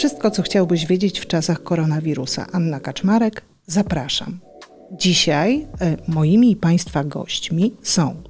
[0.00, 2.46] Wszystko, co chciałbyś wiedzieć w czasach koronawirusa.
[2.52, 4.40] Anna Kaczmarek, zapraszam.
[4.92, 8.22] Dzisiaj e, moimi i Państwa gośćmi są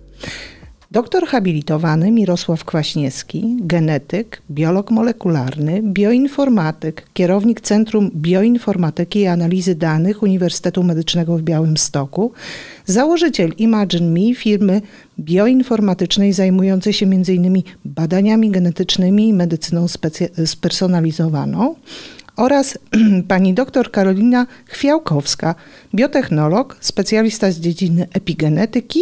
[0.93, 10.83] Doktor habilitowany Mirosław Kwaśniewski, genetyk, biolog molekularny, bioinformatyk, kierownik Centrum Bioinformatyki i Analizy Danych Uniwersytetu
[10.83, 12.33] Medycznego w Białymstoku,
[12.87, 14.83] założyciel Imagine Me, firmy
[15.19, 17.63] bioinformatycznej zajmującej się m.in.
[17.85, 19.87] badaniami genetycznymi i medycyną
[20.47, 21.75] spersonalizowaną
[22.37, 22.79] oraz
[23.29, 25.55] pani dr Karolina Chwiałkowska,
[25.95, 29.01] biotechnolog, specjalista z dziedziny epigenetyki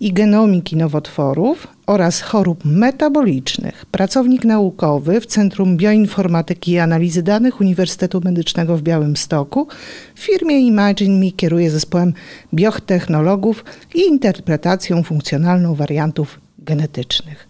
[0.00, 8.20] i genomiki nowotworów oraz chorób metabolicznych, pracownik naukowy w Centrum Bioinformatyki i Analizy Danych Uniwersytetu
[8.24, 9.66] Medycznego w Białymstoku.
[10.14, 12.12] W firmie Imagine Me kieruje zespołem
[12.54, 13.64] biotechnologów
[13.94, 17.48] i interpretacją funkcjonalną wariantów genetycznych.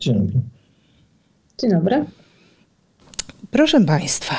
[0.00, 0.40] Dzień dobry.
[1.58, 2.04] Dzień dobry.
[3.50, 4.34] Proszę Państwa,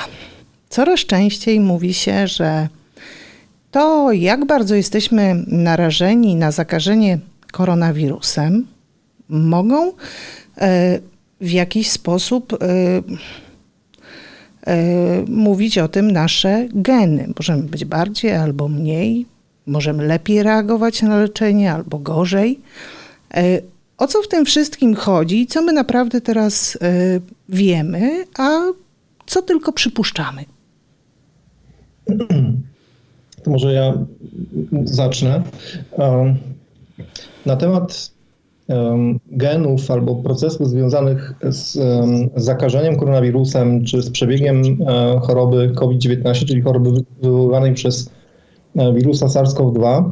[0.70, 2.70] coraz częściej mówi się, że
[3.76, 7.20] to, jak bardzo jesteśmy narażeni na zakażenie
[7.52, 8.68] koronawirusem,
[9.30, 9.94] mogą
[10.58, 11.00] e,
[11.42, 12.58] w jakiś sposób e,
[14.68, 17.28] e, mówić o tym nasze geny.
[17.38, 19.26] Możemy być bardziej albo mniej,
[19.68, 22.60] możemy lepiej reagować na leczenie albo gorzej.
[23.98, 25.48] O co w tym wszystkim chodzi?
[25.48, 26.78] Co my naprawdę teraz
[27.50, 28.60] wiemy, a
[29.26, 30.46] co tylko przypuszczamy?
[33.46, 33.94] To może ja
[34.84, 35.44] zacznę.
[37.46, 38.12] Na temat
[39.32, 41.78] genów albo procesów związanych z
[42.36, 46.90] zakażeniem koronawirusem czy z przebiegiem e, choroby COVID-19, czyli choroby
[47.22, 48.10] wywołanej przez
[48.76, 50.12] e, wirusa SARS-CoV-2.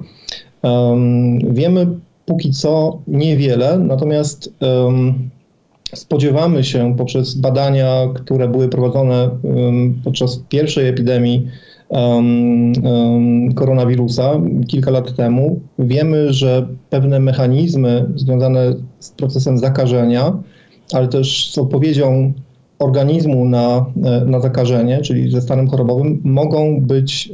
[1.50, 1.88] Wiemy
[2.26, 4.54] póki co niewiele, natomiast
[5.96, 9.30] spodziewamy się poprzez badania, które były prowadzone
[10.04, 11.48] podczas pierwszej epidemii
[13.56, 20.34] koronawirusa kilka lat temu, wiemy, że pewne mechanizmy związane z procesem zakażenia,
[20.94, 22.34] ale też z odpowiedzią
[22.80, 27.32] organizmu na, e, na zakażenie, czyli ze stanem chorobowym, mogą być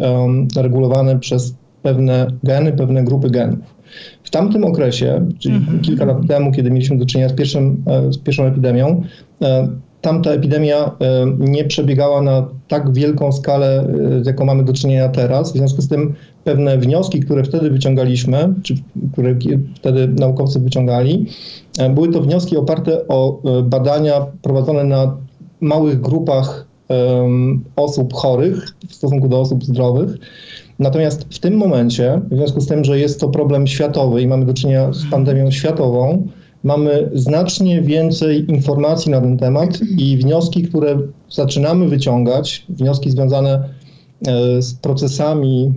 [0.55, 3.79] regulowane przez pewne geny, pewne grupy genów.
[4.23, 5.81] W tamtym okresie, czyli mhm.
[5.81, 9.03] kilka lat temu, kiedy mieliśmy do czynienia z, pierwszym, e, z pierwszą epidemią,
[9.41, 9.67] e,
[10.01, 13.87] tamta epidemia e, nie przebiegała na tak wielką skalę,
[14.21, 15.51] z jaką mamy do czynienia teraz.
[15.51, 18.75] W związku z tym pewne wnioski, które wtedy wyciągaliśmy, czy
[19.13, 19.35] które
[19.75, 21.25] wtedy naukowcy wyciągali,
[21.89, 25.17] były to wnioski oparte o badania prowadzone na
[25.61, 26.67] małych grupach
[27.75, 30.17] osób chorych w stosunku do osób zdrowych.
[30.79, 34.45] Natomiast w tym momencie, w związku z tym, że jest to problem światowy i mamy
[34.45, 36.27] do czynienia z pandemią światową,
[36.64, 41.00] mamy znacznie więcej informacji na ten temat i wnioski, które
[41.30, 43.70] zaczynamy wyciągać, wnioski związane
[44.28, 45.74] e, z procesami,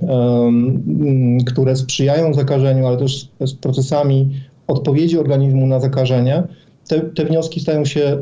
[1.46, 4.30] które sprzyjają zakażeniu, ale też z procesami
[4.66, 6.42] odpowiedzi organizmu na zakażenie,
[6.88, 8.18] te, te wnioski stają się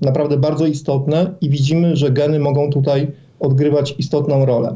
[0.00, 4.74] naprawdę bardzo istotne i widzimy, że geny mogą tutaj odgrywać istotną rolę.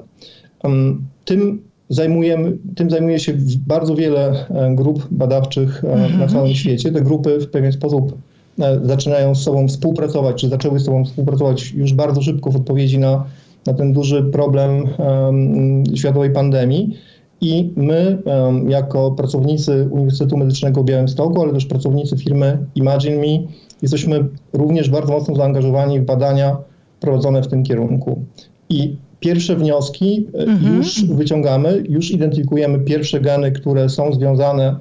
[1.25, 3.35] Tym, zajmujemy, tym zajmuje się
[3.67, 6.21] bardzo wiele e, grup badawczych e, mhm.
[6.21, 6.93] na całym świecie.
[6.93, 8.19] Te grupy w pewien sposób
[8.59, 12.99] e, zaczynają z sobą współpracować, czy zaczęły z sobą współpracować już bardzo szybko w odpowiedzi
[12.99, 13.25] na,
[13.67, 16.97] na ten duży problem um, światowej pandemii.
[17.41, 23.49] I my, um, jako pracownicy Uniwersytetu Medycznego w Białymstoku, ale też pracownicy firmy Imagine Me,
[23.83, 26.57] jesteśmy również bardzo mocno zaangażowani w badania
[27.01, 28.23] prowadzone w tym kierunku.
[28.69, 30.77] I pierwsze wnioski e, mhm.
[30.77, 34.77] już wyciągamy, już identyfikujemy pierwsze geny, które są związane,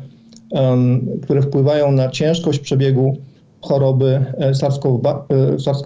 [0.49, 3.17] um, które wpływają na ciężkość przebiegu
[3.61, 5.83] choroby e, SARS-CoV, e, SARS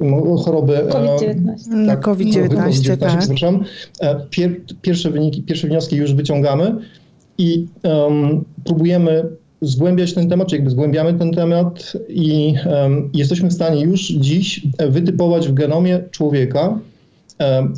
[0.00, 1.86] no, choroby COVID-19.
[1.86, 3.18] Tak, COVID-19, COVID tak.
[3.18, 3.64] Przepraszam.
[4.30, 6.74] Pier, pierwsze wyniki, pierwsze wnioski już wyciągamy
[7.38, 9.24] i um, próbujemy
[9.60, 14.66] zgłębiać ten temat, czy jakby zgłębiamy ten temat i um, jesteśmy w stanie już dziś
[14.88, 16.78] wytypować w genomie człowieka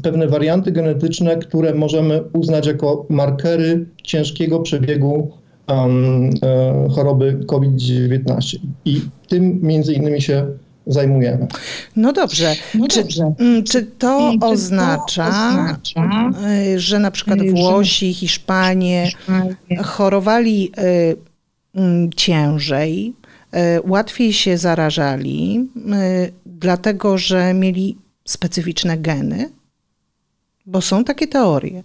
[0.02, 5.30] pewne warianty genetyczne, które możemy uznać jako markery ciężkiego przebiegu
[5.68, 6.30] um,
[6.90, 8.56] choroby COVID-19.
[8.84, 10.46] I tym między innymi się
[10.86, 11.46] zajmujemy.
[11.96, 12.54] No dobrze.
[12.74, 13.34] No czy, dobrze.
[13.38, 16.30] Mm, czy, to czy oznacza, to oznacza,
[16.74, 21.16] y, że na przykład y, Włosi, Hiszpanie, Hiszpanie chorowali y,
[21.74, 23.14] mm, ciężej,
[23.84, 25.68] łatwiej się zarażali,
[26.46, 29.48] dlatego że mieli specyficzne geny?
[30.66, 31.82] Bo są takie teorie.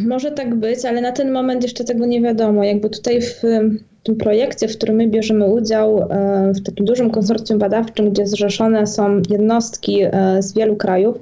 [0.00, 2.64] Może tak być, ale na ten moment jeszcze tego nie wiadomo.
[2.64, 3.42] Jakby tutaj w
[4.06, 8.86] tym projekcie, w którym my bierzemy udział, e, w takim dużym konsorcjum badawczym, gdzie zrzeszone
[8.86, 11.16] są jednostki e, z wielu krajów,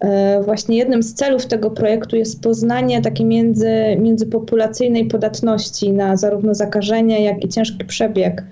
[0.00, 6.54] e, Właśnie jednym z celów tego projektu jest poznanie takiej między, międzypopulacyjnej podatności na zarówno
[6.54, 8.44] zakażenie, jak i ciężki przebieg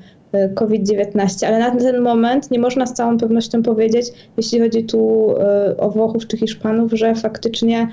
[0.55, 4.07] COVID-19, ale na ten moment nie można z całą pewnością powiedzieć,
[4.37, 5.29] jeśli chodzi tu
[5.79, 7.89] o Włochów czy Hiszpanów, że faktycznie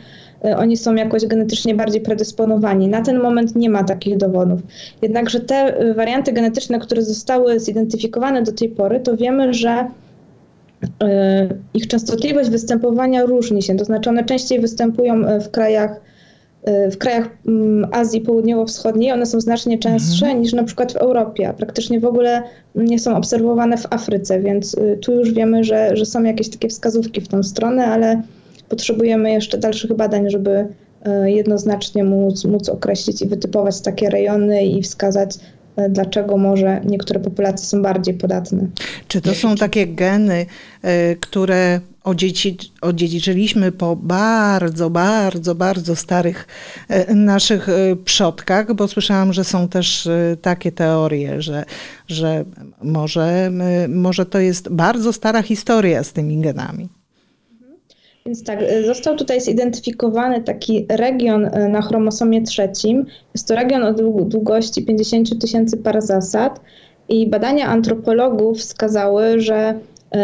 [0.46, 2.88] E, oni są jakoś genetycznie bardziej predysponowani.
[2.88, 4.60] Na ten moment nie ma takich dowodów.
[5.02, 9.88] Jednakże te e, warianty genetyczne, które zostały zidentyfikowane do tej pory, to wiemy, że
[11.04, 16.02] e, ich częstotliwość występowania różni się, to znaczy one częściej występują w krajach,
[16.92, 20.42] w krajach mm, Azji Południowo-Wschodniej, one są znacznie częstsze mhm.
[20.42, 22.44] niż na przykład w Europie, a praktycznie w ogóle
[22.76, 27.22] nie są obserwowane w Afryce, więc tu już wiemy, że, że są jakieś takie wskazówki
[27.22, 28.22] w tą stronę, ale
[28.70, 30.68] potrzebujemy jeszcze dalszych badań, żeby
[31.06, 35.36] e, jednoznacznie móc, móc określić i wytypować takie rejony i wskazać,
[35.90, 38.68] dlaczego może niektóre populacje są bardziej podatne.
[39.08, 40.46] Czy to są takie geny,
[40.82, 46.48] e, które odziedzi, odziedziczyliśmy po bardzo, bardzo, bardzo starych
[47.16, 47.68] naszych
[48.06, 50.10] przodkach, bo słyszałam, że są też
[50.42, 51.66] takie teorie, że,
[52.08, 52.46] że
[52.84, 53.52] może,
[53.90, 56.90] może to jest bardzo stara historia z tymi genami.
[58.26, 63.06] Więc tak, y, został tutaj zidentyfikowany taki region y, na chromosomie trzecim.
[63.34, 63.94] Jest to region o
[64.24, 66.60] długości 50 tysięcy par zasad
[67.10, 69.80] i badania antropologów wskazały, że
[70.16, 70.20] y,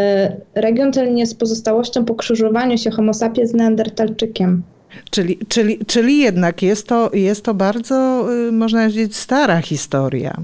[0.56, 4.63] region ten jest pozostałością po krzyżowaniu się homo sapiens z neandertalczykiem.
[5.10, 10.42] Czyli, czyli, czyli jednak jest to, jest to bardzo, można powiedzieć, stara historia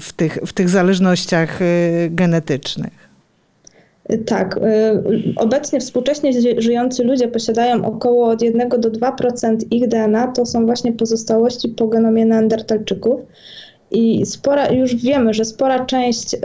[0.00, 1.58] w tych, w tych zależnościach
[2.10, 3.09] genetycznych.
[4.26, 4.56] Tak.
[4.56, 4.60] Y,
[5.36, 10.92] obecnie współcześnie żyjący ludzie posiadają około od 1 do 2% ich DNA, to są właśnie
[10.92, 13.20] pozostałości po genomie neandertalczyków.
[13.92, 16.38] I spora, już wiemy, że spora część y,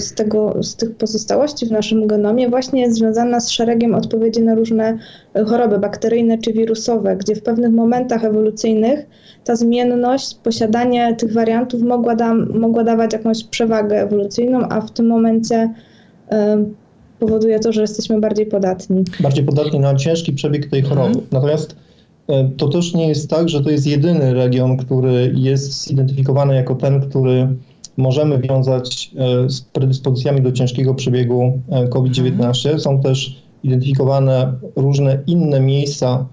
[0.00, 4.54] z, tego, z tych pozostałości w naszym genomie właśnie jest związana z szeregiem odpowiedzi na
[4.54, 4.98] różne
[5.46, 9.06] choroby bakteryjne czy wirusowe, gdzie w pewnych momentach ewolucyjnych
[9.44, 15.06] ta zmienność, posiadanie tych wariantów mogła, da, mogła dawać jakąś przewagę ewolucyjną, a w tym
[15.06, 15.74] momencie
[17.18, 19.04] powoduje to, że jesteśmy bardziej podatni.
[19.20, 21.08] Bardziej podatni na ciężki przebieg tej choroby.
[21.08, 21.26] Mhm.
[21.32, 21.76] Natomiast
[22.28, 26.74] e, to też nie jest tak, że to jest jedyny region, który jest zidentyfikowany jako
[26.74, 27.48] ten, który
[27.96, 32.36] możemy wiązać e, z predyspozycjami do ciężkiego przebiegu e, COVID-19.
[32.36, 32.80] Mhm.
[32.80, 36.26] Są też identyfikowane różne inne miejsca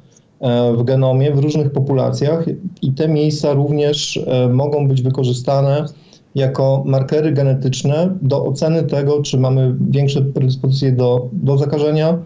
[0.78, 2.46] w genomie, w różnych populacjach
[2.82, 4.20] i te miejsca również
[4.50, 5.86] mogą być wykorzystane
[6.36, 12.18] jako markery genetyczne do oceny tego, czy mamy większe predyspozycje do, do zakażenia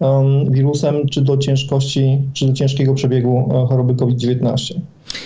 [0.00, 4.74] um, wirusem, czy do ciężkości, czy do ciężkiego przebiegu e, choroby COVID-19.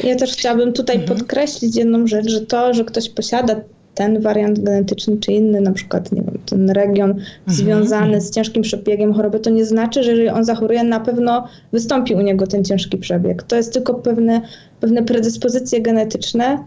[0.04, 1.18] Ja też chciałabym tutaj mhm.
[1.18, 3.56] podkreślić jedną rzecz, że to, że ktoś posiada
[3.94, 7.26] ten wariant genetyczny czy inny, na przykład nie wiem, ten region mhm.
[7.46, 12.14] związany z ciężkim przebiegiem choroby, to nie znaczy, że jeżeli on zachoruje, na pewno wystąpi
[12.14, 13.42] u niego ten ciężki przebieg.
[13.42, 14.40] To jest tylko pewne,
[14.80, 16.64] pewne predyspozycje genetyczne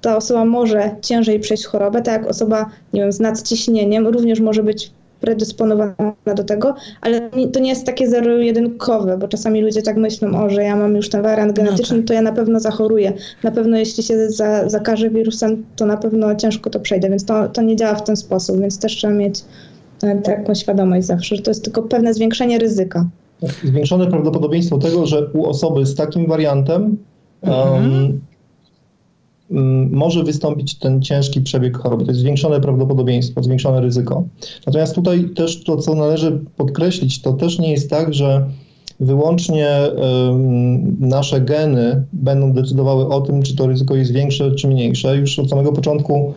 [0.00, 4.62] ta osoba może ciężej przejść chorobę, tak jak osoba, nie wiem, z nadciśnieniem również może
[4.62, 10.44] być predysponowana do tego, ale to nie jest takie zero-jedynkowe, bo czasami ludzie tak myślą,
[10.44, 12.08] o, że ja mam już ten wariant genetyczny, no tak.
[12.08, 13.12] to ja na pewno zachoruję.
[13.44, 17.48] Na pewno jeśli się za, zakażę wirusem, to na pewno ciężko to przejdę, więc to,
[17.48, 19.44] to nie działa w ten sposób, więc też trzeba mieć
[20.02, 23.06] e, taką świadomość zawsze, że to jest tylko pewne zwiększenie ryzyka.
[23.64, 26.96] Zwiększone prawdopodobieństwo tego, że u osoby z takim wariantem
[27.42, 27.92] mhm.
[27.92, 28.20] um,
[29.90, 32.04] może wystąpić ten ciężki przebieg choroby.
[32.04, 34.24] To jest zwiększone prawdopodobieństwo, zwiększone ryzyko.
[34.66, 38.46] Natomiast tutaj też to, co należy podkreślić, to też nie jest tak, że
[39.00, 39.68] wyłącznie
[41.00, 45.16] nasze geny będą decydowały o tym, czy to ryzyko jest większe czy mniejsze.
[45.16, 46.34] Już od samego początku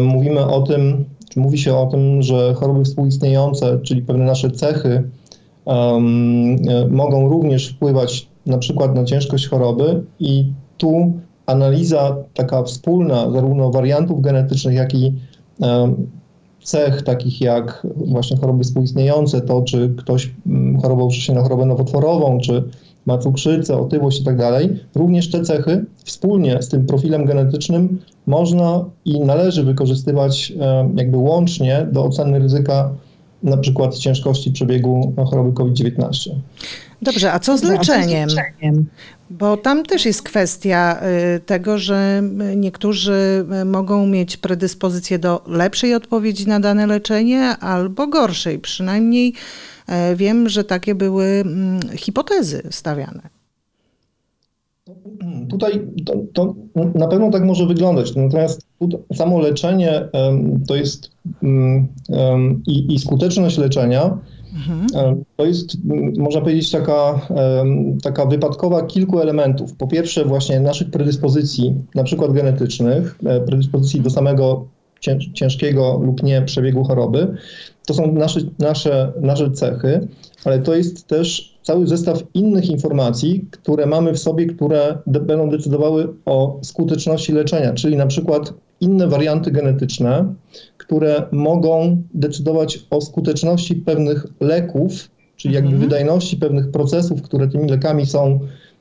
[0.00, 5.02] mówimy o tym, czy mówi się o tym, że choroby współistniejące, czyli pewne nasze cechy,
[5.64, 6.56] um,
[6.90, 11.12] mogą również wpływać na przykład na ciężkość choroby i tu
[11.50, 15.14] analiza taka wspólna zarówno wariantów genetycznych, jak i
[16.62, 22.38] cech takich jak właśnie choroby współistniejące, to czy ktoś mm, chorował wcześniej na chorobę nowotworową,
[22.38, 22.64] czy
[23.06, 24.80] ma cukrzycę, otyłość i tak dalej.
[24.94, 30.52] Również te cechy wspólnie z tym profilem genetycznym można i należy wykorzystywać
[30.96, 32.90] jakby łącznie do oceny ryzyka
[33.42, 36.30] na przykład ciężkości przebiegu choroby COVID-19.
[37.02, 38.28] Dobrze, a co z leczeniem?
[39.30, 41.00] Bo tam też jest kwestia
[41.36, 42.22] y, tego, że
[42.56, 48.58] niektórzy mogą mieć predyspozycję do lepszej odpowiedzi na dane leczenie albo gorszej.
[48.58, 49.34] Przynajmniej
[50.16, 53.20] Wiem, że takie były mm, hipotezy stawiane.
[55.48, 56.54] Tutaj to, to,
[56.94, 58.66] na pewno tak może wyglądać, natomiast
[59.14, 60.08] samo leczenie
[60.68, 61.10] to jest
[61.42, 64.18] um, i, i, skuteczność leczenia
[64.54, 65.24] mhm.
[65.36, 65.76] to jest,
[66.18, 67.26] można powiedzieć, taka,
[68.02, 69.72] taka wypadkowa kilku elementów.
[69.72, 74.66] Po pierwsze właśnie naszych predyspozycji, na przykład genetycznych, e, predyspozycji do samego
[75.34, 77.36] ciężkiego lub nie przebiegu choroby.
[77.86, 80.08] To są nasze, nasze, nasze cechy,
[80.44, 85.50] ale to jest też cały zestaw innych informacji, które mamy w sobie, które de będą
[85.50, 90.34] decydowały o skuteczności leczenia, czyli na przykład inne warianty genetyczne,
[90.76, 95.88] które mogą decydować o skuteczności pewnych leków, czyli jakby mhm.
[95.88, 98.40] wydajności pewnych procesów, które tymi lekami są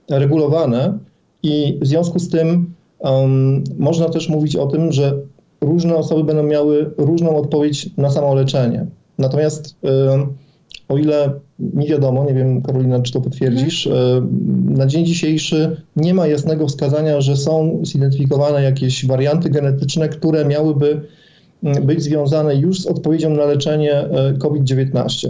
[0.10, 0.98] regulowane.
[1.44, 5.22] I w związku z tym um, można też mówić o tym, że
[5.62, 8.86] różne osoby będą miały różną odpowiedź na samo leczenie.
[9.18, 10.34] Natomiast um,
[10.90, 14.30] o ile nie wiadomo, nie wiem Karolina, czy to potwierdzisz, mhm.
[14.74, 21.02] na dzień dzisiejszy nie ma jasnego wskazania, że są zidentyfikowane jakieś warianty genetyczne, które miałyby
[21.64, 25.28] być związane już z odpowiedzią na leczenie e, COVID-19.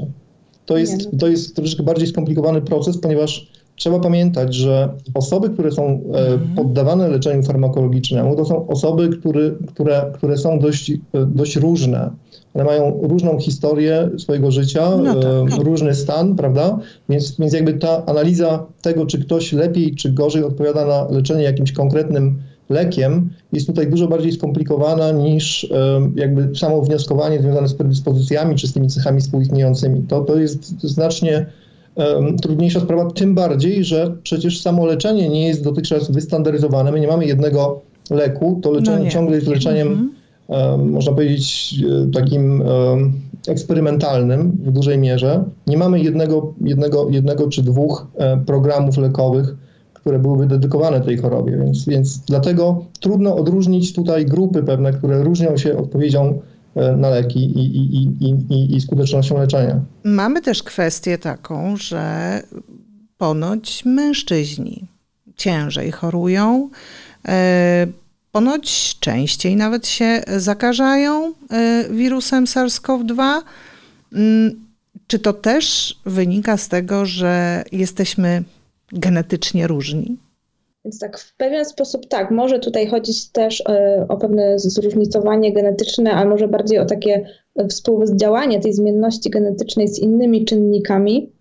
[0.66, 5.84] To jest, to jest troszeczkę bardziej skomplikowany proces, ponieważ trzeba pamiętać, że osoby, które są
[5.84, 6.56] e, mhm.
[6.56, 10.96] poddawane leczeniu farmakologicznemu, to są osoby, które, które, które są dość, e,
[11.26, 12.10] dość różne.
[12.54, 15.64] One mają różną historię swojego życia, no tak.
[15.64, 16.80] różny stan, prawda?
[17.10, 21.72] Więc, więc jakby ta analiza tego, czy ktoś lepiej czy gorzej odpowiada na leczenie jakimś
[21.72, 22.40] konkretnym
[22.70, 25.70] lekiem, jest tutaj dużo bardziej skomplikowana niż
[26.16, 30.02] jakby samo wnioskowanie związane z predyspozycjami czy z tymi cechami współistniejącymi.
[30.02, 31.46] To, to jest znacznie
[32.42, 36.92] trudniejsza sprawa, tym bardziej, że przecież samo leczenie nie jest dotychczas wystandaryzowane.
[36.92, 40.19] My nie mamy jednego leku, to leczenie no ciągle jest leczeniem -hmm
[40.78, 41.76] można powiedzieć,
[42.08, 42.64] e, takim
[43.48, 45.44] eksperymentalnym w dużej mierze.
[45.68, 49.56] Nie mamy jednego, jednego, jednego czy dwóch e, programów lekowych,
[49.94, 55.58] które byłyby dedykowane tej chorobie, więc, więc dlatego trudno odróżnić tutaj grupy pewne, które różnią
[55.58, 56.42] się odpowiedzią
[56.76, 59.82] e, na leki i, i, i, i, i skutecznością leczenia.
[60.04, 62.04] Mamy też kwestię taką, że
[63.18, 64.88] ponoć mężczyźni
[65.36, 66.70] ciężej chorują
[68.32, 71.34] ponoć częściej nawet się zakażają y,
[71.90, 73.42] wirusem SARS-CoV-2.
[74.14, 74.66] Mm,
[75.08, 78.44] czy to też wynika z tego, że jesteśmy
[78.92, 80.18] genetycznie różni?
[80.86, 83.64] Więc tak, w pewien sposób tak, może tutaj chodzić też y,
[84.08, 87.26] o pewne zróżnicowanie genetyczne, ale może bardziej o takie
[87.70, 91.32] współdziałanie tej zmienności genetycznej z innymi czynnikami.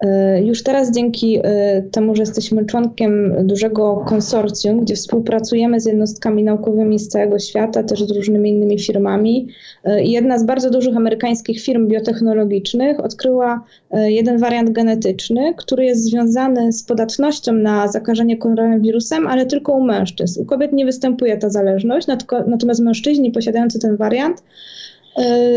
[0.00, 6.42] E, już teraz dzięki e, temu, że jesteśmy członkiem dużego konsorcjum, gdzie współpracujemy z jednostkami
[6.42, 9.48] naukowymi z całego świata, też z różnymi innymi firmami,
[9.84, 16.72] e, jedna z bardzo dużych amerykańskich firm biotechnologicznych odkryła jeden wariant genetyczny, który jest związany
[16.72, 20.42] z podatnością na zakażenie koronawirusem, ale tylko u mężczyzn.
[20.42, 22.06] U kobiet nie występuje ta zależność,
[22.46, 24.42] natomiast mężczyźni posiadający ten wariant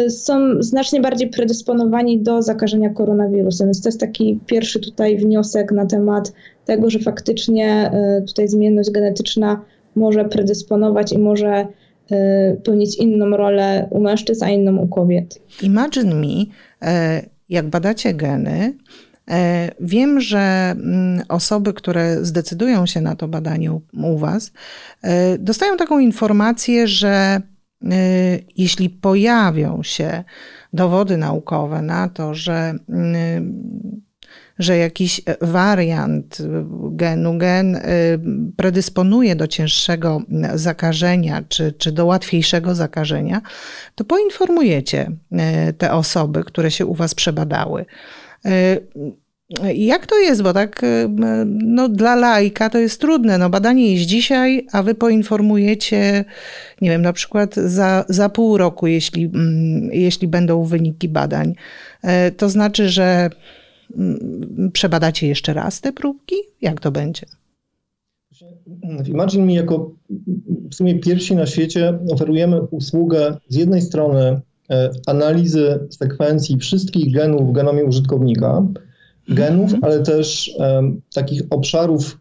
[0.09, 3.67] są znacznie bardziej predysponowani do zakażenia koronawirusem.
[3.67, 6.33] Więc to jest taki pierwszy tutaj wniosek na temat
[6.65, 9.61] tego, że faktycznie e, tutaj zmienność genetyczna
[9.95, 11.67] może predysponować i może
[12.11, 15.41] e, pełnić inną rolę u mężczyzn, a inną u kobiet.
[15.63, 16.45] Imagine me,
[17.49, 18.73] jak badacie geny,
[19.79, 24.51] Wiem, że mm, osoby, które zdecydują się na to badanie u Was,
[25.39, 27.41] dostają taką informację, że
[28.57, 30.23] jeśli pojawią się
[30.73, 32.93] dowody naukowe na to, że, y,
[34.59, 36.37] że jakiś wariant
[36.91, 37.81] genu, gen y,
[38.57, 40.21] predysponuje do cięższego
[40.53, 43.41] zakażenia czy, czy do łatwiejszego zakażenia,
[43.95, 45.11] to poinformujecie
[45.77, 47.85] te osoby, które się u Was przebadały.
[49.75, 50.81] Jak to jest, bo tak
[51.47, 53.37] no, dla laika to jest trudne.
[53.37, 56.25] No, badanie jest dzisiaj, a wy poinformujecie,
[56.81, 61.53] nie wiem, na przykład za, za pół roku, jeśli, mm, jeśli będą wyniki badań.
[62.03, 63.29] E, to znaczy, że
[63.97, 66.35] mm, przebadacie jeszcze raz te próbki?
[66.61, 67.25] Jak to będzie?
[69.05, 69.91] Imagine Me jako
[70.71, 77.49] w sumie pierwsi na świecie oferujemy usługę z jednej strony e, analizy sekwencji wszystkich genów
[77.49, 78.63] w genomie użytkownika,
[79.33, 79.83] genów, mhm.
[79.83, 82.17] ale też um, takich obszarów,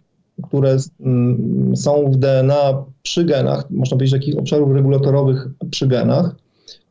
[0.49, 6.37] które um, są w DNA przy genach, można powiedzieć takich obszarów regulatorowych przy genach.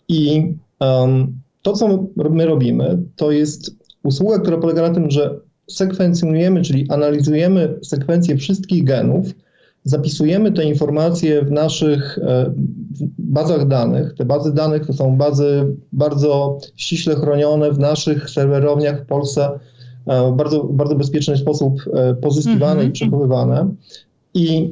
[0.08, 6.62] I um, to, co my robimy, to jest usługa, która polega na tym, że sekwencjonujemy,
[6.62, 9.34] czyli analizujemy sekwencję wszystkich genów
[9.84, 12.20] zapisujemy te informacje w naszych
[13.18, 14.14] bazach danych.
[14.14, 19.50] Te bazy danych to są bazy bardzo ściśle chronione w naszych serwerowniach w Polsce
[20.38, 21.74] bardzo, bardzo bezpieczny sposób
[22.22, 22.90] pozyskiwane mm -hmm.
[22.90, 23.70] i przechowywane.
[24.34, 24.72] I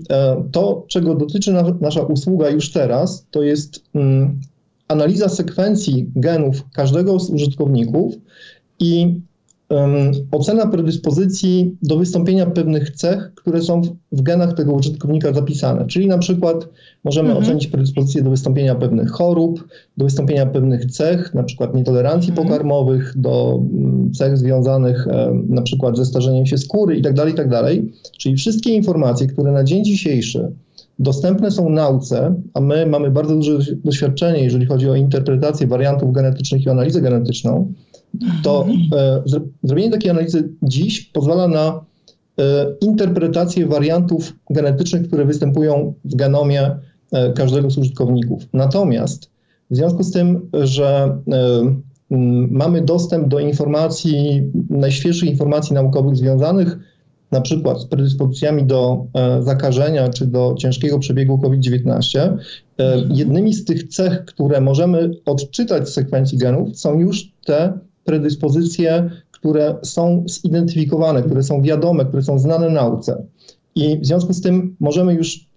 [0.51, 4.39] to, czego dotyczy nasza usługa już teraz, to jest mm,
[4.87, 8.13] analiza sekwencji genów każdego z użytkowników
[8.79, 9.19] i
[9.69, 15.85] um, ocena predyspozycji do wystąpienia pewnych cech, które są w, w genach tego użytkownika zapisane.
[15.85, 16.69] Czyli na przykład
[17.03, 17.45] możemy mhm.
[17.45, 22.47] ocenić predyspozycję do wystąpienia pewnych chorób, do wystąpienia pewnych cech, na przykład nietolerancji mhm.
[22.47, 27.61] pokarmowych, do um, cech związanych um, na przykład ze starzeniem się skóry itd., tak itd.
[27.61, 27.73] Tak
[28.17, 30.51] Czyli wszystkie informacje, które na dzień dzisiejszy
[30.99, 36.65] dostępne są nauce, a my mamy bardzo duże doświadczenie, jeżeli chodzi o interpretację wariantów genetycznych
[36.65, 37.73] i analizę genetyczną,
[38.43, 39.23] to e,
[39.63, 41.85] zrobienie takiej analizy dziś pozwala na
[42.39, 46.75] e, interpretację wariantów genetycznych, które występują w genomie
[47.11, 48.43] e, każdego z użytkowników.
[48.53, 49.31] Natomiast
[49.71, 51.17] w związku z tym, że
[52.49, 56.77] mamy dostęp do informacji, najświeższych informacji naukowych związanych
[57.31, 59.05] na przykład z predyspozycjami do
[59.39, 62.31] zakażenia czy do ciężkiego przebiegu COVID-19, e,
[62.77, 63.15] mhm.
[63.15, 69.75] jednymi z tych cech, które możemy odczytać z sekwencji genów, są już te predyspozycje, które
[69.83, 73.23] są zidentyfikowane, które są wiadome, które są znane nauce.
[73.75, 75.47] I w związku z tym możemy już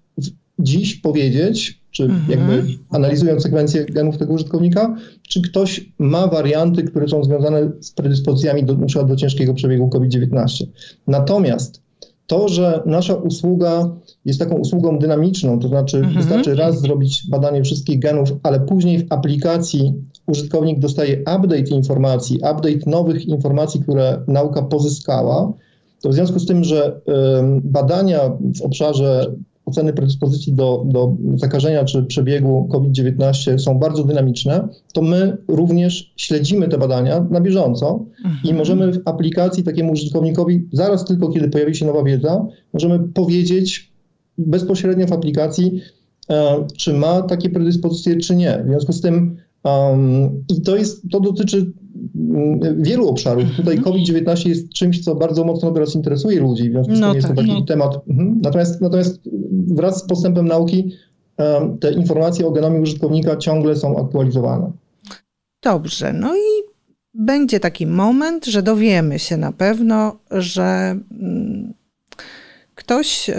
[0.58, 2.30] dziś powiedzieć, czy mhm.
[2.30, 4.96] jakby analizując sekwencję genów tego użytkownika,
[5.28, 9.04] czy ktoś ma warianty, które są związane z predyspozycjami do, np.
[9.04, 10.64] do ciężkiego przebiegu COVID-19.
[11.06, 11.82] Natomiast
[12.30, 16.16] to, że nasza usługa jest taką usługą dynamiczną, to znaczy mhm.
[16.16, 19.94] wystarczy raz zrobić badanie wszystkich genów, ale później w aplikacji
[20.26, 25.52] użytkownik dostaje update informacji, update nowych informacji, które nauka pozyskała,
[26.02, 27.00] to w związku z tym, że
[27.62, 28.20] badania
[28.58, 29.34] w obszarze
[29.70, 36.68] oceny predyspozycji do, do zakażenia czy przebiegu COVID-19 są bardzo dynamiczne, to my również śledzimy
[36.68, 38.40] te badania na bieżąco mhm.
[38.44, 43.92] i możemy w aplikacji takiemu użytkownikowi, zaraz tylko kiedy pojawi się nowa wiedza, możemy powiedzieć
[44.38, 45.80] bezpośrednio w aplikacji,
[46.30, 48.62] e, czy ma takie predyspozycje, czy nie.
[48.64, 51.72] W związku z tym um, i to jest, to dotyczy
[52.76, 53.44] wielu obszarów.
[53.56, 53.84] Tutaj mhm.
[53.84, 57.28] COVID-19 jest czymś, co bardzo mocno teraz interesuje ludzi, w związku z no tym jest
[57.28, 57.64] to tak, taki no.
[57.64, 57.98] temat.
[58.08, 58.40] Mhm.
[58.42, 59.20] Natomiast, natomiast
[59.68, 60.92] wraz z postępem nauki
[61.80, 64.72] te informacje o genomie użytkownika ciągle są aktualizowane.
[65.62, 66.70] Dobrze, no i
[67.14, 71.74] będzie taki moment, że dowiemy się na pewno, że mm,
[72.74, 73.34] ktoś y,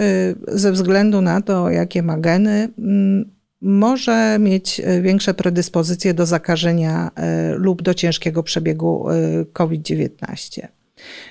[0.48, 3.30] ze względu na to, jakie ma geny, mm,
[3.62, 7.10] może mieć y, większe predyspozycje do zakażenia
[7.54, 9.06] y, lub do ciężkiego przebiegu
[9.52, 10.66] COVID-19.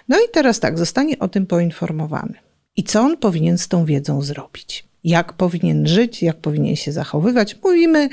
[0.10, 2.34] No i teraz tak, zostanie o tym poinformowany.
[2.76, 4.92] I co on powinien z tą wiedzą zrobić?
[5.04, 7.58] jak powinien żyć, jak powinien się zachowywać.
[7.64, 8.10] Mówimy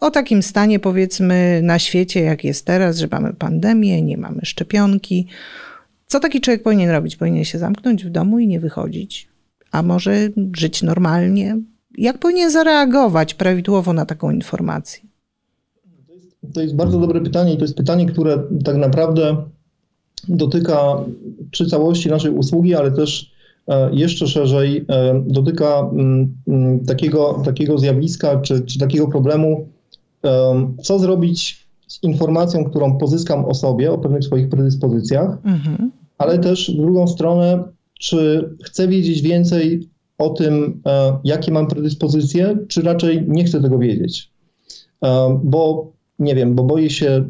[0.00, 5.26] o takim stanie, powiedzmy, na świecie, jak jest teraz, że mamy pandemię, nie mamy szczepionki.
[6.06, 7.16] Co taki człowiek powinien robić?
[7.16, 9.28] Powinien się zamknąć w domu i nie wychodzić,
[9.70, 11.56] a może żyć normalnie?
[11.96, 15.02] Jak powinien zareagować prawidłowo na taką informację?
[16.54, 19.36] To jest bardzo dobre pytanie i to jest pytanie, które tak naprawdę
[20.28, 20.96] dotyka
[21.50, 23.36] czy całości naszej usługi, ale też
[23.68, 29.68] E, jeszcze szerzej e, dotyka mm, mm, takiego, takiego zjawiska czy, czy takiego problemu,
[30.82, 35.90] co zrobić z informacją, którą pozyskam o sobie, o pewnych swoich predyspozycjach, mhm.
[36.18, 37.64] ale też w drugą stronę,
[37.98, 43.78] czy chcę wiedzieć więcej o tym, e, jakie mam predyspozycje, czy raczej nie chcę tego
[43.78, 44.30] wiedzieć.
[45.42, 47.24] Bo nie wiem, bo boję się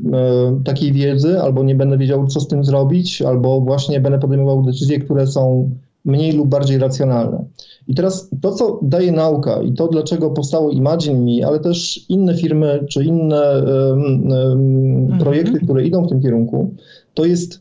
[0.64, 5.01] takiej wiedzy, albo nie będę wiedział, co z tym zrobić, albo właśnie będę podejmował decyzje,
[5.01, 5.70] które są
[6.07, 7.44] mniej lub bardziej racjonalne.
[7.88, 12.37] I teraz to, co daje nauka i to, dlaczego powstało Imagine Me, ale też inne
[12.37, 16.75] firmy czy inne um, um, projekty, które idą w tym kierunku,
[17.14, 17.61] to jest,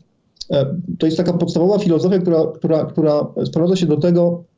[0.50, 0.66] e,
[0.98, 4.55] to jest taka podstawowa filozofia, która, która, która sprowadza się do tego, e,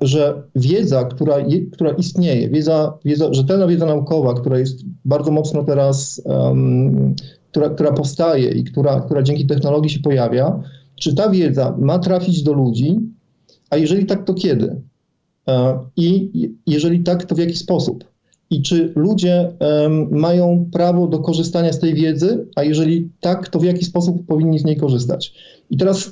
[0.00, 1.36] że wiedza, która,
[1.72, 7.14] która istnieje, wiedza, wiedza, rzetelna wiedza naukowa, która jest bardzo mocno teraz, um,
[7.50, 10.62] która, która powstaje i która, która dzięki technologii się pojawia,
[10.96, 13.00] czy ta wiedza ma trafić do ludzi,
[13.70, 14.80] a jeżeli tak, to kiedy?
[15.48, 16.30] E, I
[16.66, 18.04] jeżeli tak, to w jaki sposób?
[18.50, 19.52] I czy ludzie
[20.10, 24.58] mają prawo do korzystania z tej wiedzy, a jeżeli tak, to w jaki sposób powinni
[24.58, 25.34] z niej korzystać?
[25.70, 26.10] I teraz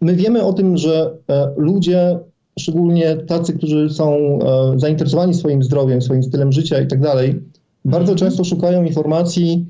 [0.00, 2.18] my wiemy o tym, że e, ludzie,
[2.58, 7.42] szczególnie tacy, którzy są e, zainteresowani swoim zdrowiem, swoim stylem życia i tak dalej,
[7.84, 8.18] bardzo mhm.
[8.18, 9.66] często szukają informacji,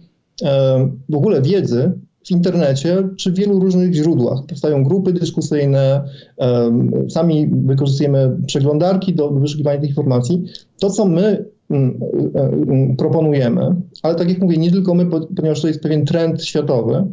[1.09, 1.92] w ogóle wiedzy
[2.27, 4.46] w internecie czy w wielu różnych źródłach.
[4.49, 6.05] Powstają grupy dyskusyjne,
[7.09, 10.44] sami wykorzystujemy przeglądarki do wyszukiwania tych informacji.
[10.81, 12.01] To, co my mm,
[12.35, 17.05] mm, proponujemy, ale tak jak mówię, nie tylko my, ponieważ to jest pewien trend światowy,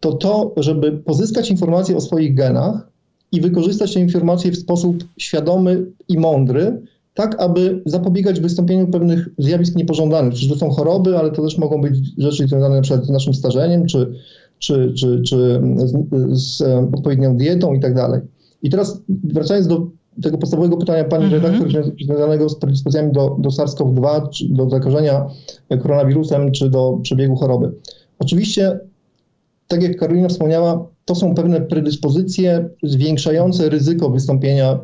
[0.00, 2.88] to to, żeby pozyskać informacje o swoich genach
[3.32, 6.82] i wykorzystać te informacje w sposób świadomy i mądry,
[7.14, 10.34] tak aby zapobiegać wystąpieniu pewnych zjawisk niepożądanych.
[10.34, 13.34] Czy to są choroby, ale to też mogą być rzeczy związane na przykład z naszym
[13.34, 14.12] starzeniem, czy,
[14.58, 16.62] czy, czy, czy z, z
[16.94, 18.20] odpowiednią dietą i tak dalej.
[18.62, 19.86] I teraz wracając do
[20.22, 21.42] tego podstawowego pytania pani mm -hmm.
[21.42, 25.26] redaktor związanego z predyspozycjami do, do SARS-CoV-2, czy do zakażenia
[25.82, 27.72] koronawirusem, czy do przebiegu choroby.
[28.18, 28.80] Oczywiście,
[29.68, 34.78] tak jak Karolina wspomniała, to są pewne predyspozycje zwiększające ryzyko wystąpienia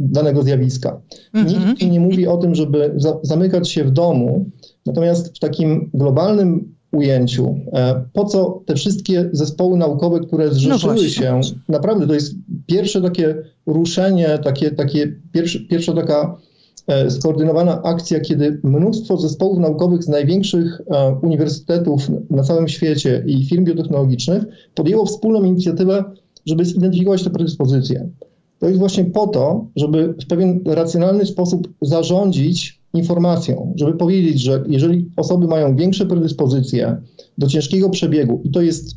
[0.00, 1.00] danego zjawiska.
[1.34, 1.68] Mhm.
[1.68, 4.44] Nikt nie mówi o tym, żeby za, zamykać się w domu,
[4.86, 11.00] natomiast w takim globalnym ujęciu, e, po co te wszystkie zespoły naukowe, które zrzeszyły no
[11.00, 12.34] się, naprawdę to jest
[12.66, 13.34] pierwsze takie
[13.66, 16.36] ruszenie, takie, takie pierwszy, pierwsza taka
[17.08, 23.64] skoordynowana akcja, kiedy mnóstwo zespołów naukowych z największych e, uniwersytetów na całym świecie i firm
[23.64, 26.04] biotechnologicznych podjęło wspólną inicjatywę,
[26.46, 28.08] żeby zidentyfikować te predyspozycje.
[28.58, 34.64] To jest właśnie po to, żeby w pewien racjonalny sposób zarządzić informacją, żeby powiedzieć, że
[34.68, 36.96] jeżeli osoby mają większe predyspozycje
[37.38, 38.96] do ciężkiego przebiegu i to jest,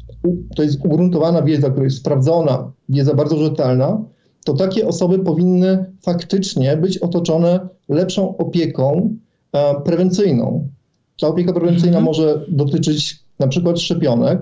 [0.55, 4.03] to jest ugruntowana wiedza, która jest sprawdzona, wiedza bardzo rzetelna,
[4.45, 9.15] to takie osoby powinny faktycznie być otoczone lepszą opieką
[9.51, 10.67] e, prewencyjną.
[11.19, 12.05] Ta opieka prewencyjna mhm.
[12.05, 14.39] może dotyczyć na przykład szczepionek,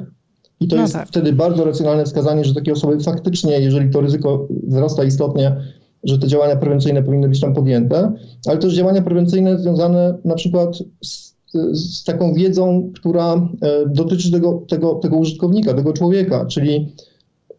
[0.59, 1.07] i to no jest tak.
[1.07, 5.55] wtedy bardzo racjonalne wskazanie, że takie osoby faktycznie, jeżeli to ryzyko wzrasta istotnie,
[6.03, 8.13] że te działania prewencyjne powinny być tam podjęte,
[8.47, 11.35] ale też działania prewencyjne związane na przykład z,
[11.71, 13.39] z taką wiedzą, która e,
[13.87, 16.95] dotyczy tego, tego, tego użytkownika, tego człowieka, czyli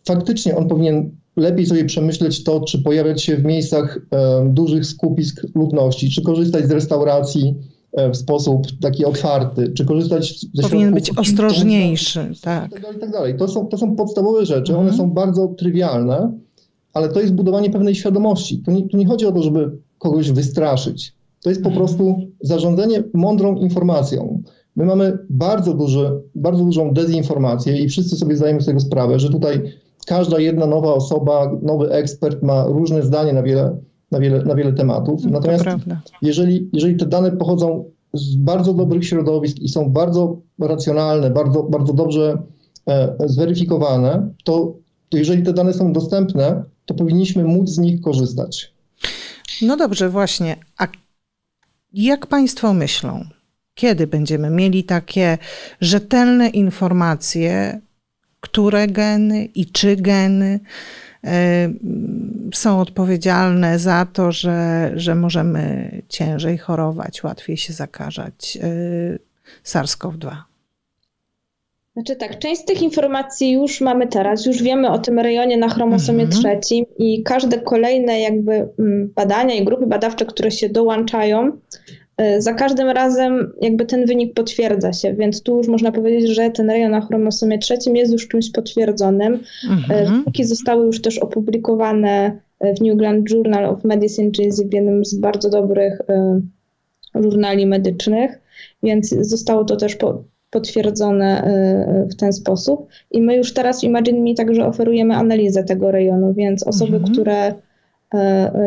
[0.04, 5.46] faktycznie on powinien lepiej sobie przemyśleć to, czy pojawiać się w miejscach e, dużych skupisk
[5.54, 7.54] ludności, czy korzystać z restauracji,
[7.94, 12.70] E, w sposób taki otwarty, czy korzystać ze Powinien być ostrożniejszy, tak.
[12.70, 13.36] I tak dalej, i tak dalej.
[13.36, 14.88] To, są, to są podstawowe rzeczy, mhm.
[14.88, 16.32] one są bardzo trywialne,
[16.92, 18.58] ale to jest budowanie pewnej świadomości.
[18.58, 21.14] Tu nie, tu nie chodzi o to, żeby kogoś wystraszyć.
[21.42, 21.86] To jest po mhm.
[21.86, 24.42] prostu zarządzanie mądrą informacją.
[24.76, 29.30] My mamy bardzo, duży, bardzo dużą dezinformację i wszyscy sobie zdajemy z tego sprawę, że
[29.30, 29.62] tutaj
[30.04, 33.76] każda jedna nowa osoba, nowy ekspert ma różne zdanie na wiele
[34.14, 35.24] na wiele, na wiele tematów.
[35.24, 35.64] Natomiast
[36.22, 41.92] jeżeli, jeżeli te dane pochodzą z bardzo dobrych środowisk i są bardzo racjonalne, bardzo, bardzo
[41.92, 42.42] dobrze
[42.86, 44.74] e, zweryfikowane, to,
[45.08, 48.74] to jeżeli te dane są dostępne, to powinniśmy móc z nich korzystać.
[49.62, 50.56] No dobrze, właśnie.
[50.78, 50.86] A
[51.92, 53.24] jak Państwo myślą,
[53.74, 55.38] kiedy będziemy mieli takie
[55.80, 57.80] rzetelne informacje,
[58.44, 60.60] które geny i czy geny
[62.54, 69.18] są odpowiedzialne za to, że, że możemy ciężej chorować, łatwiej się zakażać y,
[69.64, 70.36] SARS-CoV-2.
[71.92, 75.68] Znaczy tak, część z tych informacji już mamy teraz, już wiemy o tym rejonie na
[75.68, 76.42] chromosomie mhm.
[76.42, 81.52] trzecim i każde kolejne jakby mm, badania i grupy badawcze, które się dołączają,
[81.88, 82.03] E,
[82.38, 86.70] za każdym razem jakby ten wynik potwierdza się, więc tu już można powiedzieć, że ten
[86.70, 89.40] rejon na chromosomie trzecim jest już czymś potwierdzonym.
[89.70, 90.12] Mhm.
[90.12, 95.14] Wyniki zostały już też opublikowane w New England Journal of Medicine, czyli w jednym z
[95.14, 95.98] bardzo dobrych
[97.14, 98.40] żurnali medycznych,
[98.82, 101.50] więc zostało to też po, potwierdzone
[102.10, 102.88] w ten sposób.
[103.10, 107.12] I my już teraz w Imagine Me także oferujemy analizę tego rejonu, więc osoby, mhm.
[107.12, 107.54] które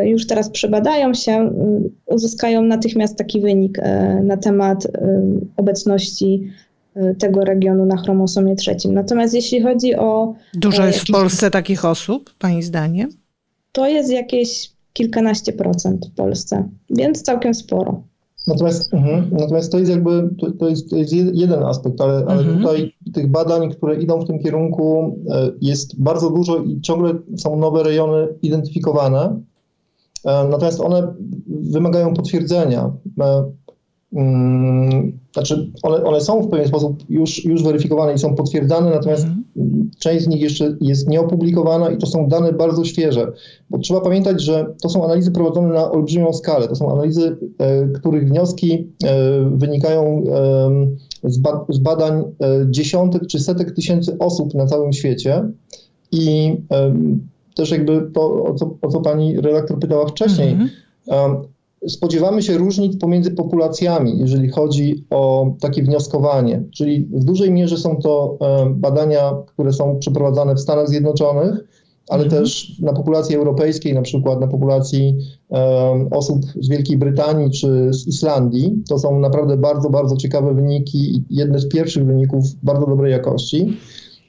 [0.04, 1.52] już teraz przebadają się,
[2.06, 4.88] uzyskają natychmiast taki wynik e, na temat
[5.58, 6.52] obecności
[7.20, 8.94] tego regionu na chromosomie trzecim.
[8.94, 10.34] Natomiast jeśli chodzi o.
[10.54, 13.10] Dużo jest w Polsce takich osób, Pani zdaniem?
[13.72, 18.04] To jest jakieś kilkanaście procent w Polsce, więc całkiem sporo.
[18.48, 22.40] Natomiast, mhm, natomiast to jest jakby, to, to, jest, to jest jeden aspekt, ale, ale
[22.40, 22.58] mhm.
[22.58, 27.60] tutaj tych badań, które idą w tym kierunku e, jest bardzo dużo i ciągle są
[27.60, 29.42] nowe rejony identyfikowane.
[30.26, 31.14] E, natomiast one
[31.48, 32.92] wymagają potwierdzenia.
[33.22, 33.44] E,
[34.14, 39.24] mm, znaczy, one, one są w pewien sposób już, już weryfikowane i są potwierdzane, natomiast
[39.24, 39.44] mhm.
[40.00, 43.32] Część z nich jeszcze jest nieopublikowana i to są dane bardzo świeże.
[43.70, 46.68] Bo trzeba pamiętać, że to są analizy prowadzone na olbrzymią skalę.
[46.68, 50.24] To są analizy, e, których wnioski e, wynikają
[51.24, 52.24] e, z, ba z, badań
[52.70, 55.44] dziesiątek czy setek tysięcy osób na całym świecie.
[56.12, 56.56] I
[57.56, 60.70] też jakby to, o co, o co pani redaktor pytała wcześniej, mhm
[61.88, 66.64] spodziewamy się różnic pomiędzy populacjami, jeżeli chodzi o takie wnioskowanie.
[66.72, 71.64] Czyli w dużej mierze są to e, badania, które są przeprowadzane w Stanach Zjednoczonych,
[72.10, 72.44] ale mhm.
[72.44, 75.18] też na populacji europejskiej, na przykład na populacji
[75.50, 78.84] um, osób z Wielkiej Brytanii czy z Islandii.
[78.90, 83.78] To są naprawdę bardzo, bardzo ciekawe wyniki i jedne z pierwszych wyników bardzo dobrej jakości.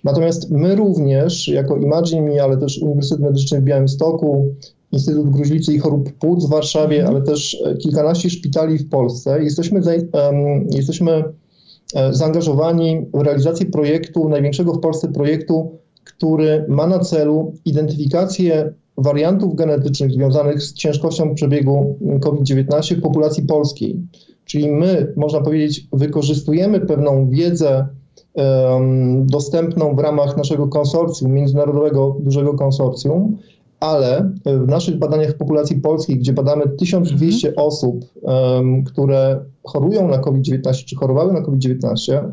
[0.04, 4.54] Natomiast my również, jako Imagine ale też Uniwersytet Medyczny w Białymstoku,
[4.92, 7.16] Instytut Gruźlicy i Chorób Płuc w Warszawie, mhm.
[7.16, 9.80] ale też e, kilkanaście szpitali w Polsce, jesteśmy,
[10.70, 11.24] jesteśmy
[11.94, 19.54] e, zaangażowani w realizację projektu, największego w Polsce projektu który ma na celu identyfikację wariantów
[19.54, 23.96] genetycznych związanych z ciężkością przebiegu COVID-19 w populacji polskiej.
[24.44, 27.86] Czyli my, można powiedzieć, wykorzystujemy pewną wiedzę
[29.24, 33.38] dostępną w ramach naszego konsorcjum, międzynarodowego dużego konsorcjum,
[33.80, 37.66] ale w naszych badaniach populacji polskiej, gdzie badamy 1200 mhm.
[37.66, 38.04] osób,
[38.86, 42.32] które chorują na COVID-19 czy chorowały na COVID-19,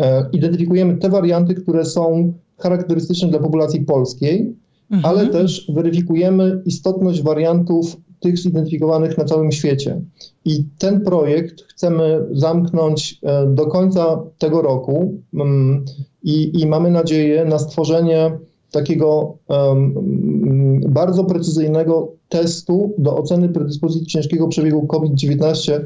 [0.00, 4.56] e, identyfikujemy te warianty, które są charakterystyczny dla populacji polskiej,
[4.90, 5.14] mhm.
[5.14, 10.00] ale też weryfikujemy istotność wariantów tych zidentyfikowanych na całym świecie.
[10.44, 15.84] I ten projekt chcemy zamknąć e, do końca tego roku mm,
[16.22, 18.38] i, i mamy nadzieję na stworzenie
[18.70, 25.80] takiego um, bardzo precyzyjnego testu do oceny predyspozycji ciężkiego przebiegu COVID-19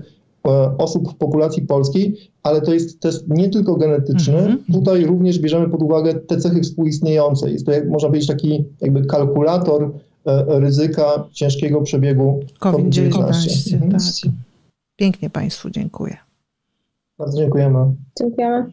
[0.49, 4.38] E, osób w populacji polskiej, ale to jest test nie tylko genetyczny.
[4.38, 4.73] Mm -hmm.
[4.73, 7.51] Tutaj również bierzemy pod uwagę te cechy współistniejące.
[7.51, 9.92] Jest to, jak można powiedzieć, taki jakby kalkulator
[10.46, 13.10] ryzyka ciężkiego przebiegu COVID-19.
[13.10, 13.92] COVID-19 mhm.
[13.92, 14.00] tak.
[14.96, 16.16] Pięknie Państwu dziękuję.
[17.18, 17.94] Bardzo dziękujemy.
[18.18, 18.72] Dziękujemy.